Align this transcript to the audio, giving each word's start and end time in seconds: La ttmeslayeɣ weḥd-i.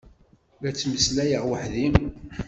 La 0.61 0.69
ttmeslayeɣ 0.71 1.43
weḥd-i. 1.49 1.87